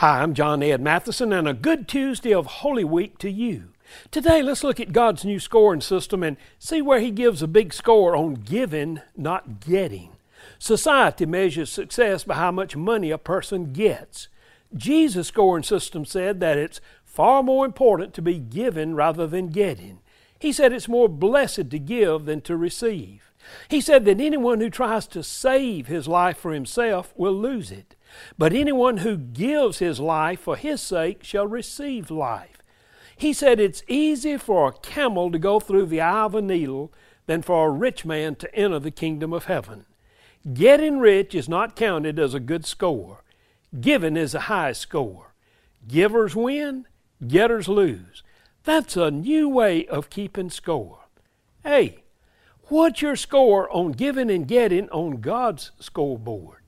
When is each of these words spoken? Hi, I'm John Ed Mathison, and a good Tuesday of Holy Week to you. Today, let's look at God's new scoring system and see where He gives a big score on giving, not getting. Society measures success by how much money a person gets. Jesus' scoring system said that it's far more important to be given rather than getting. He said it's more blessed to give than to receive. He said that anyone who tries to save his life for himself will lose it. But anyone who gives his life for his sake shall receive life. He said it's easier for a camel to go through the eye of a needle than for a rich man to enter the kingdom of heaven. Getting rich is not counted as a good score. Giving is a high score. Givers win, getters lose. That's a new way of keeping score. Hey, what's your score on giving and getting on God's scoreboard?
Hi, 0.00 0.22
I'm 0.22 0.32
John 0.32 0.62
Ed 0.62 0.80
Mathison, 0.80 1.30
and 1.38 1.46
a 1.46 1.52
good 1.52 1.86
Tuesday 1.86 2.32
of 2.32 2.46
Holy 2.46 2.84
Week 2.84 3.18
to 3.18 3.30
you. 3.30 3.74
Today, 4.10 4.42
let's 4.42 4.64
look 4.64 4.80
at 4.80 4.94
God's 4.94 5.26
new 5.26 5.38
scoring 5.38 5.82
system 5.82 6.22
and 6.22 6.38
see 6.58 6.80
where 6.80 7.00
He 7.00 7.10
gives 7.10 7.42
a 7.42 7.46
big 7.46 7.74
score 7.74 8.16
on 8.16 8.32
giving, 8.32 9.02
not 9.14 9.60
getting. 9.60 10.12
Society 10.58 11.26
measures 11.26 11.68
success 11.68 12.24
by 12.24 12.36
how 12.36 12.50
much 12.50 12.76
money 12.76 13.10
a 13.10 13.18
person 13.18 13.74
gets. 13.74 14.28
Jesus' 14.74 15.28
scoring 15.28 15.64
system 15.64 16.06
said 16.06 16.40
that 16.40 16.56
it's 16.56 16.80
far 17.04 17.42
more 17.42 17.66
important 17.66 18.14
to 18.14 18.22
be 18.22 18.38
given 18.38 18.94
rather 18.94 19.26
than 19.26 19.48
getting. 19.48 19.98
He 20.38 20.50
said 20.50 20.72
it's 20.72 20.88
more 20.88 21.10
blessed 21.10 21.68
to 21.68 21.78
give 21.78 22.24
than 22.24 22.40
to 22.40 22.56
receive. 22.56 23.30
He 23.68 23.82
said 23.82 24.06
that 24.06 24.18
anyone 24.18 24.62
who 24.62 24.70
tries 24.70 25.06
to 25.08 25.22
save 25.22 25.88
his 25.88 26.08
life 26.08 26.38
for 26.38 26.54
himself 26.54 27.12
will 27.16 27.34
lose 27.34 27.70
it. 27.70 27.96
But 28.38 28.52
anyone 28.52 28.98
who 28.98 29.16
gives 29.16 29.78
his 29.78 30.00
life 30.00 30.40
for 30.40 30.56
his 30.56 30.80
sake 30.80 31.24
shall 31.24 31.46
receive 31.46 32.10
life. 32.10 32.62
He 33.16 33.32
said 33.32 33.60
it's 33.60 33.82
easier 33.86 34.38
for 34.38 34.68
a 34.68 34.72
camel 34.72 35.30
to 35.30 35.38
go 35.38 35.60
through 35.60 35.86
the 35.86 36.00
eye 36.00 36.24
of 36.24 36.34
a 36.34 36.40
needle 36.40 36.92
than 37.26 37.42
for 37.42 37.66
a 37.66 37.70
rich 37.70 38.04
man 38.04 38.34
to 38.36 38.54
enter 38.54 38.78
the 38.78 38.90
kingdom 38.90 39.32
of 39.32 39.44
heaven. 39.44 39.84
Getting 40.54 40.98
rich 40.98 41.34
is 41.34 41.48
not 41.48 41.76
counted 41.76 42.18
as 42.18 42.32
a 42.32 42.40
good 42.40 42.64
score. 42.64 43.22
Giving 43.78 44.16
is 44.16 44.34
a 44.34 44.40
high 44.40 44.72
score. 44.72 45.34
Givers 45.86 46.34
win, 46.34 46.86
getters 47.26 47.68
lose. 47.68 48.22
That's 48.64 48.96
a 48.96 49.10
new 49.10 49.48
way 49.48 49.86
of 49.86 50.10
keeping 50.10 50.50
score. 50.50 51.00
Hey, 51.62 52.04
what's 52.64 53.02
your 53.02 53.16
score 53.16 53.70
on 53.70 53.92
giving 53.92 54.30
and 54.30 54.48
getting 54.48 54.88
on 54.90 55.20
God's 55.20 55.72
scoreboard? 55.78 56.59